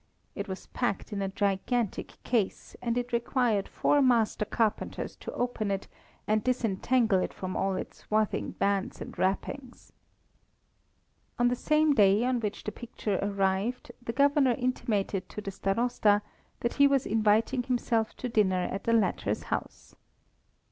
[0.33, 5.69] It was packed in a gigantic case, and it required four master carpenters to open
[5.69, 5.87] it
[6.27, 9.93] and disentangle it from all its swathing bands and wrappings.
[11.37, 16.23] On the same day on which the picture arrived, the Governor intimated to the Starosta
[16.61, 19.93] that he was inviting himself to dinner at the latter's house.